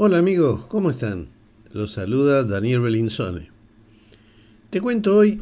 [0.00, 1.26] Hola amigos, ¿cómo están?
[1.72, 3.50] Los saluda Daniel Belinzone.
[4.70, 5.40] Te cuento hoy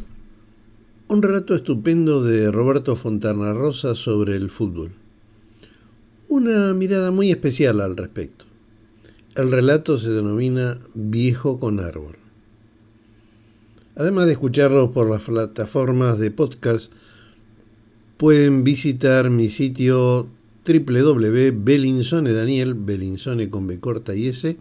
[1.09, 4.93] un relato estupendo de Roberto Fontana Rosa sobre el fútbol.
[6.31, 8.47] Una mirada muy especial al respecto.
[9.35, 12.17] El relato se denomina Viejo con Árbol.
[13.95, 16.91] Además de escucharlo por las plataformas de podcast,
[18.17, 20.31] pueden visitar mi sitio
[20.67, 24.57] www.belinsonedaniel, belinsone con B corta y S,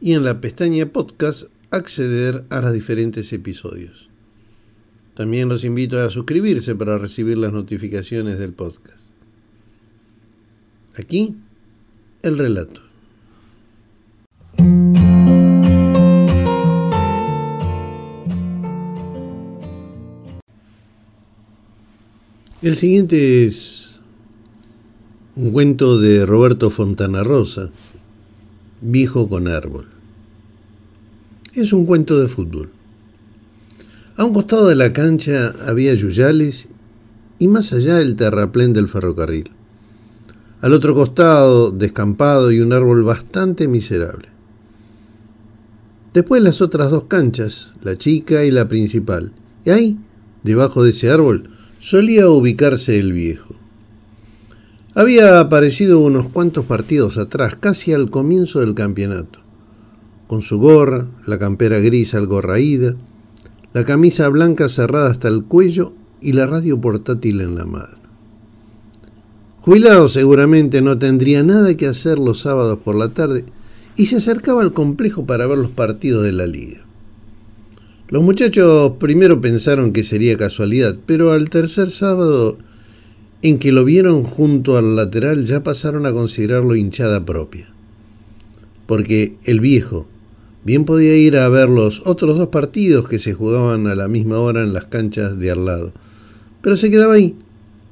[0.00, 4.08] y en la pestaña podcast acceder a los diferentes episodios.
[5.14, 9.00] También los invito a suscribirse para recibir las notificaciones del podcast.
[10.96, 11.34] Aquí,
[12.22, 12.82] el relato.
[22.66, 24.00] El siguiente es
[25.36, 27.70] un cuento de Roberto Fontana Rosa,
[28.80, 29.86] Viejo con árbol.
[31.54, 32.70] Es un cuento de fútbol.
[34.16, 36.66] A un costado de la cancha había yuyales
[37.38, 39.48] y más allá el terraplén del ferrocarril.
[40.60, 44.26] Al otro costado, descampado y un árbol bastante miserable.
[46.12, 49.30] Después las otras dos canchas, la chica y la principal.
[49.64, 49.98] Y ahí,
[50.42, 51.50] debajo de ese árbol,
[51.86, 53.54] solía ubicarse el viejo.
[54.96, 59.38] Había aparecido unos cuantos partidos atrás, casi al comienzo del campeonato,
[60.26, 62.96] con su gorra, la campera gris algo raída,
[63.72, 67.98] la camisa blanca cerrada hasta el cuello y la radio portátil en la mano.
[69.60, 73.44] Jubilado seguramente no tendría nada que hacer los sábados por la tarde
[73.94, 76.85] y se acercaba al complejo para ver los partidos de la liga.
[78.08, 82.56] Los muchachos primero pensaron que sería casualidad, pero al tercer sábado
[83.42, 87.68] en que lo vieron junto al lateral ya pasaron a considerarlo hinchada propia.
[88.86, 90.06] Porque el viejo
[90.64, 94.38] bien podía ir a ver los otros dos partidos que se jugaban a la misma
[94.38, 95.92] hora en las canchas de al lado,
[96.62, 97.34] pero se quedaba ahí,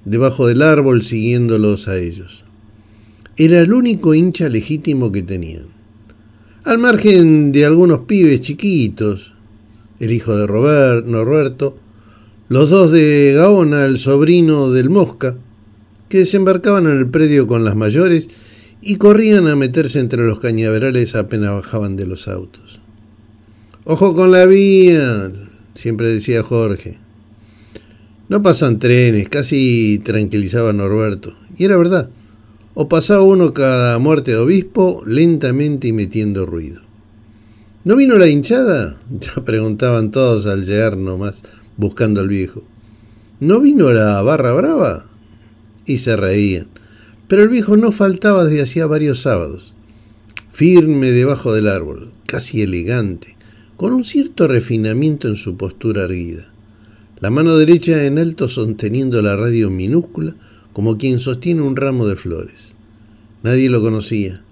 [0.04, 2.44] debajo del árbol, siguiéndolos a ellos.
[3.36, 5.66] Era el único hincha legítimo que tenían.
[6.62, 9.33] Al margen de algunos pibes chiquitos,
[10.00, 11.76] el hijo de Robert, Norberto,
[12.48, 15.36] los dos de Gaona, el sobrino del Mosca,
[16.08, 18.28] que desembarcaban en el predio con las mayores
[18.80, 22.80] y corrían a meterse entre los cañaverales apenas bajaban de los autos.
[23.84, 25.32] Ojo con la vía,
[25.74, 26.98] siempre decía Jorge.
[28.28, 31.34] No pasan trenes, casi tranquilizaba Norberto.
[31.56, 32.08] Y era verdad.
[32.74, 36.83] O pasaba uno cada muerte de obispo lentamente y metiendo ruido.
[37.84, 38.98] ¿No vino la hinchada?
[39.20, 41.42] Ya preguntaban todos al llegar nomás,
[41.76, 42.64] buscando al viejo.
[43.40, 45.04] ¿No vino la barra brava?
[45.84, 46.68] Y se reían.
[47.28, 49.74] Pero el viejo no faltaba desde hacía varios sábados.
[50.52, 53.36] Firme debajo del árbol, casi elegante,
[53.76, 56.50] con un cierto refinamiento en su postura erguida.
[57.20, 60.34] La mano derecha en alto sosteniendo la radio minúscula,
[60.72, 62.74] como quien sostiene un ramo de flores.
[63.42, 64.42] Nadie lo conocía.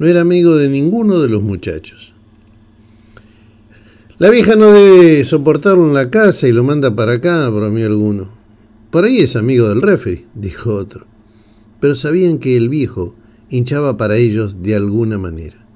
[0.00, 2.11] No era amigo de ninguno de los muchachos.
[4.22, 8.28] La vieja no debe soportarlo en la casa y lo manda para acá, bromeó alguno.
[8.92, 11.06] Por ahí es amigo del referee, dijo otro.
[11.80, 13.16] Pero sabían que el viejo
[13.50, 15.66] hinchaba para ellos de alguna manera.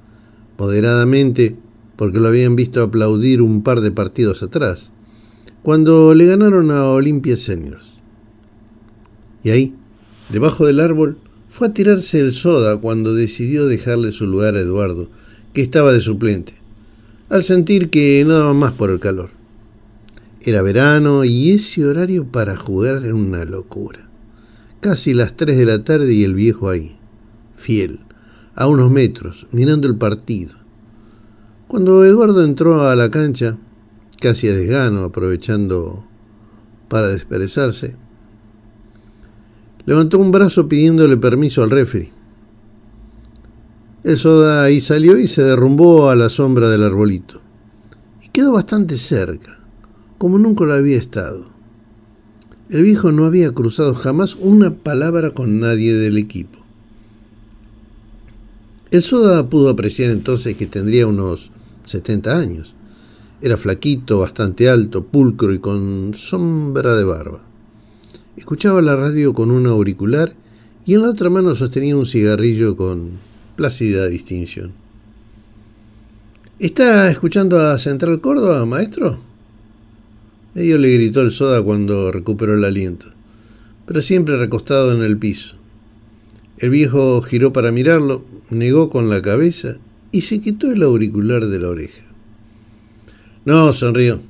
[0.58, 1.56] Moderadamente,
[1.96, 4.92] porque lo habían visto aplaudir un par de partidos atrás,
[5.64, 7.94] cuando le ganaron a Olimpia Seniors.
[9.42, 9.74] Y ahí,
[10.30, 11.18] debajo del árbol,
[11.50, 15.08] fue a tirarse el soda cuando decidió dejarle su lugar a Eduardo,
[15.52, 16.64] que estaba de suplente
[17.28, 19.30] al sentir que no daba más por el calor.
[20.40, 24.08] Era verano y ese horario para jugar era una locura.
[24.80, 26.96] Casi las 3 de la tarde y el viejo ahí,
[27.56, 28.00] fiel,
[28.54, 30.54] a unos metros, mirando el partido.
[31.66, 33.58] Cuando Eduardo entró a la cancha,
[34.20, 36.06] casi a desgano, aprovechando
[36.88, 37.96] para desperezarse,
[39.84, 42.15] levantó un brazo pidiéndole permiso al referee.
[44.06, 47.40] El soda ahí salió y se derrumbó a la sombra del arbolito.
[48.24, 49.58] Y quedó bastante cerca,
[50.16, 51.48] como nunca lo había estado.
[52.70, 56.60] El viejo no había cruzado jamás una palabra con nadie del equipo.
[58.92, 61.50] El soda pudo apreciar entonces que tendría unos
[61.86, 62.74] 70 años.
[63.42, 67.40] Era flaquito, bastante alto, pulcro y con sombra de barba.
[68.36, 70.32] Escuchaba la radio con un auricular
[70.84, 73.26] y en la otra mano sostenía un cigarrillo con
[73.56, 74.72] plácida distinción.
[76.58, 79.18] ¿Está escuchando a Central Córdoba, maestro?
[80.54, 83.06] Medio le gritó el soda cuando recuperó el aliento,
[83.86, 85.56] pero siempre recostado en el piso.
[86.58, 89.76] El viejo giró para mirarlo, negó con la cabeza
[90.12, 92.02] y se quitó el auricular de la oreja.
[93.44, 94.20] No, sonrió.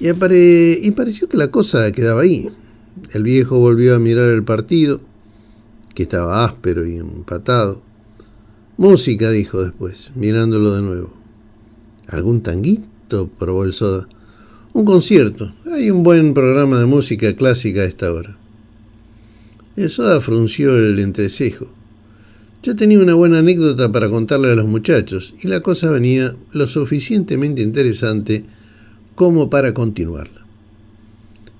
[0.00, 2.48] Y, y pareció que la cosa quedaba ahí.
[3.12, 5.00] El viejo volvió a mirar el partido,
[5.94, 7.83] que estaba áspero y empatado.
[8.76, 11.14] Música, dijo después, mirándolo de nuevo.
[12.08, 13.28] ¿Algún tanguito?
[13.38, 14.08] probó el soda.
[14.72, 15.54] Un concierto.
[15.72, 18.36] Hay un buen programa de música clásica a esta hora.
[19.76, 21.68] El soda frunció el entrecejo.
[22.64, 26.66] Ya tenía una buena anécdota para contarle a los muchachos y la cosa venía lo
[26.66, 28.44] suficientemente interesante
[29.14, 30.44] como para continuarla.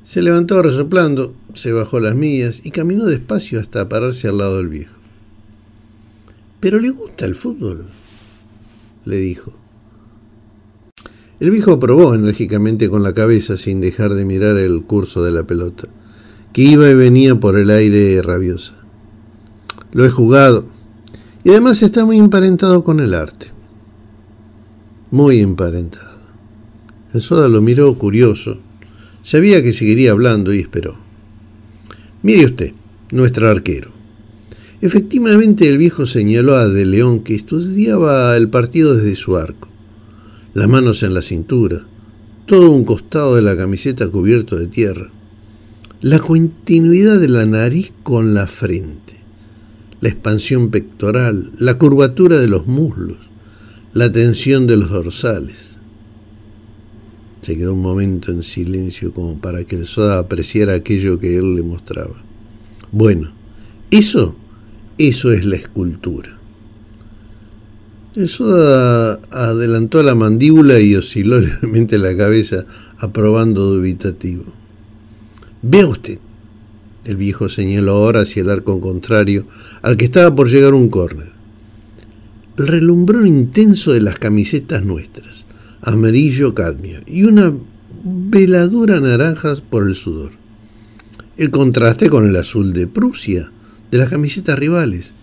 [0.02, 4.69] Se levantó resoplando, se bajó las mías y caminó despacio hasta pararse al lado del
[4.69, 5.03] viejo.
[6.64, 7.84] ¿Pero le gusta el fútbol?
[9.05, 9.52] le dijo.
[11.38, 15.43] El viejo probó enérgicamente con la cabeza sin dejar de mirar el curso de la
[15.43, 15.88] pelota,
[16.55, 18.76] que iba y venía por el aire rabiosa.
[19.93, 20.64] Lo he jugado,
[21.44, 23.49] y además está muy emparentado con el arte.
[25.10, 26.22] Muy emparentado.
[27.12, 28.56] El soda lo miró curioso.
[29.22, 30.96] Sabía que seguiría hablando y esperó.
[32.22, 32.72] Mire usted,
[33.10, 33.94] nuestro arquero.
[34.80, 39.68] Efectivamente, el viejo señaló a De León que estudiaba el partido desde su arco,
[40.52, 41.82] las manos en la cintura,
[42.46, 45.10] todo un costado de la camiseta cubierto de tierra,
[46.00, 49.14] la continuidad de la nariz con la frente,
[50.00, 53.16] la expansión pectoral, la curvatura de los muslos,
[53.94, 55.78] la tensión de los dorsales.
[57.40, 61.54] Se quedó un momento en silencio como para que el soda apreciara aquello que él
[61.54, 62.22] le mostraba.
[62.90, 63.32] Bueno,
[63.90, 64.36] eso
[64.99, 66.38] eso es la escultura.
[68.14, 68.46] Eso
[69.31, 72.64] adelantó la mandíbula y osciló levemente la cabeza,
[72.99, 74.44] aprobando dubitativo.
[75.62, 76.19] Vea usted.
[77.05, 79.46] El viejo señaló ahora hacia el arco contrario,
[79.82, 81.32] al que estaba por llegar un córner.
[82.56, 85.44] El relumbrón intenso de las camisetas nuestras,
[85.82, 87.52] amarillo cadmio, y una
[88.05, 90.31] veladura naranja por el sudor.
[91.37, 93.50] El contraste con el azul de Prusia,
[93.94, 95.14] de las camisetas rivales,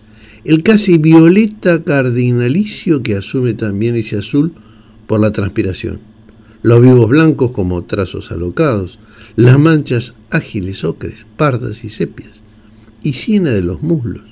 [0.46, 4.54] el casi violeta cardinalicio que asume también ese azul
[5.06, 6.00] por la transpiración,
[6.62, 8.98] los vivos blancos como trazos alocados,
[9.36, 12.40] las manchas ágiles ocres, pardas y sepias,
[13.02, 14.24] y siena de los muslos,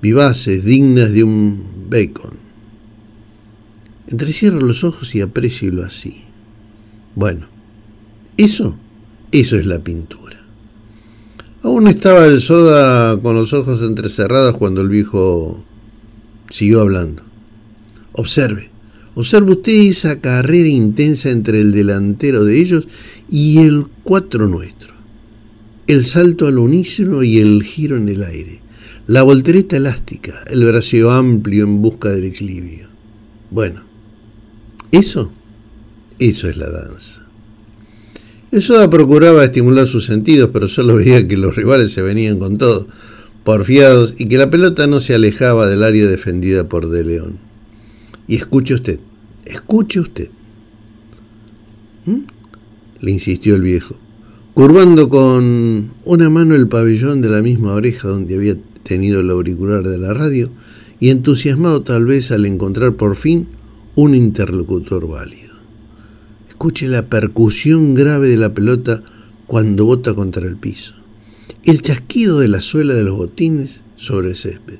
[0.00, 2.38] vivaces, dignas de un bacon.
[4.08, 5.20] Entrecierro los ojos y
[5.70, 6.22] lo así.
[7.14, 7.48] Bueno,
[8.38, 8.78] eso,
[9.30, 10.45] eso es la pintura.
[11.66, 15.64] Aún estaba el soda con los ojos entrecerrados cuando el viejo
[16.48, 17.24] siguió hablando.
[18.12, 18.70] Observe,
[19.16, 22.86] observe usted esa carrera intensa entre el delantero de ellos
[23.28, 24.94] y el cuatro nuestro.
[25.88, 28.60] El salto al unísono y el giro en el aire.
[29.08, 32.86] La voltereta elástica, el braceo amplio en busca del equilibrio.
[33.50, 33.82] Bueno,
[34.92, 35.32] eso,
[36.20, 37.25] eso es la danza.
[38.56, 42.56] El Soda procuraba estimular sus sentidos, pero solo veía que los rivales se venían con
[42.56, 42.88] todo,
[43.44, 47.36] porfiados, y que la pelota no se alejaba del área defendida por De León.
[48.26, 48.98] Y escuche usted,
[49.44, 50.30] escuche usted.
[52.06, 52.20] ¿Mm?
[53.00, 53.96] Le insistió el viejo,
[54.54, 59.86] curvando con una mano el pabellón de la misma oreja donde había tenido el auricular
[59.86, 60.48] de la radio,
[60.98, 63.48] y entusiasmado tal vez al encontrar por fin
[63.96, 65.45] un interlocutor válido.
[66.56, 69.02] Escuche la percusión grave de la pelota
[69.46, 70.94] cuando bota contra el piso.
[71.64, 74.78] El chasquido de la suela de los botines sobre el césped.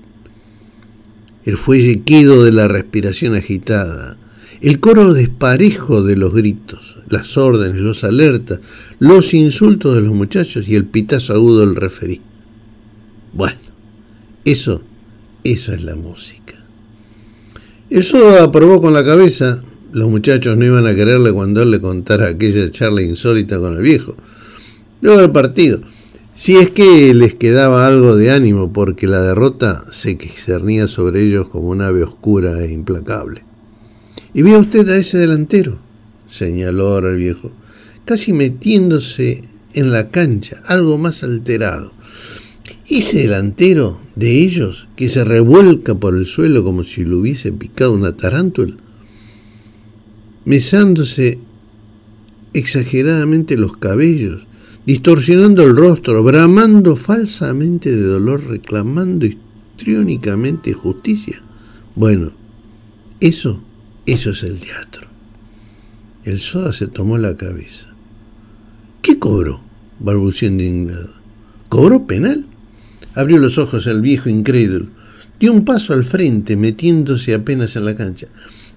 [1.44, 4.16] El fuelle quedo de la respiración agitada.
[4.62, 8.60] El coro desparejo de los gritos, las órdenes, los alertas,
[8.98, 12.22] los insultos de los muchachos y el pitazo agudo del referí.
[13.34, 13.60] Bueno,
[14.46, 14.80] eso,
[15.44, 16.54] eso es la música.
[17.90, 19.62] Eso aprobó con la cabeza,
[19.92, 23.82] los muchachos no iban a quererle cuando él le contara aquella charla insólita con el
[23.82, 24.16] viejo.
[25.00, 25.80] Luego del partido,
[26.34, 31.48] si es que les quedaba algo de ánimo, porque la derrota se cernía sobre ellos
[31.48, 33.42] como un ave oscura e implacable.
[34.34, 35.78] Y vea usted a ese delantero,
[36.28, 37.52] señaló ahora el viejo,
[38.04, 41.92] casi metiéndose en la cancha, algo más alterado.
[42.88, 47.92] Ese delantero de ellos, que se revuelca por el suelo como si lo hubiese picado
[47.92, 48.76] una tarántula,
[50.46, 51.38] mesándose
[52.54, 54.46] exageradamente los cabellos,
[54.86, 61.42] distorsionando el rostro, bramando falsamente de dolor, reclamando histriónicamente justicia.
[61.94, 62.30] Bueno,
[63.20, 63.60] eso,
[64.06, 65.08] eso es el teatro.
[66.24, 67.88] El soda se tomó la cabeza.
[69.02, 69.60] ¿Qué cobró?
[69.98, 71.12] balbució indignado.
[71.68, 72.46] ¿Cobró penal?
[73.14, 74.88] Abrió los ojos el viejo incrédulo.
[75.40, 78.28] Dio un paso al frente, metiéndose apenas en la cancha.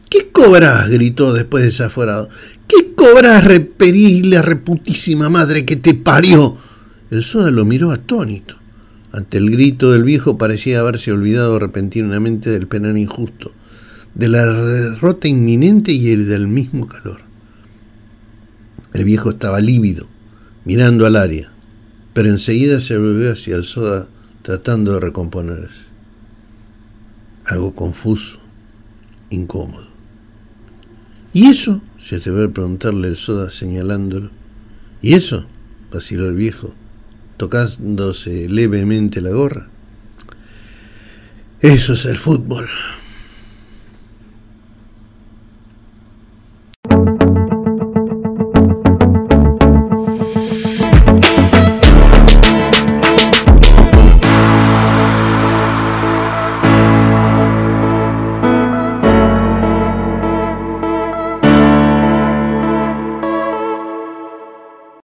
[0.10, 0.90] ¿Qué cobras?
[0.90, 2.30] gritó después desaforado.
[2.68, 6.58] ¿Qué cobras, reperile, reputísima madre que te parió?
[7.12, 8.56] El soda lo miró atónito.
[9.12, 13.52] Ante el grito del viejo parecía haberse olvidado repentinamente del penal injusto,
[14.14, 17.22] de la derrota inminente y el del mismo calor.
[18.94, 20.08] El viejo estaba lívido,
[20.66, 21.52] mirando al área,
[22.14, 24.08] pero enseguida se volvió hacia el soda
[24.44, 25.86] tratando de recomponerse.
[27.46, 28.40] Algo confuso,
[29.32, 29.89] incómodo.
[31.34, 31.82] ¿Y eso?
[32.02, 34.32] se atrevió a preguntarle el soda señalándolo.
[35.02, 35.46] ¿Y eso?
[35.92, 36.74] vaciló el viejo,
[37.38, 39.70] tocándose levemente la gorra.
[41.62, 42.70] Eso es el fútbol.